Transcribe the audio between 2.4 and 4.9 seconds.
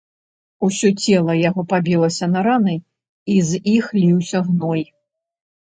раны, і з іх ліўся гной.